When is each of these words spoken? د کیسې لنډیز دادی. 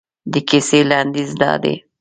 د 0.31 0.33
کیسې 0.49 0.79
لنډیز 0.89 1.31
دادی. 1.41 1.75